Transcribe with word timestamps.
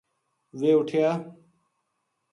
ویہ 0.59 0.73
اُٹھیا 0.77 1.09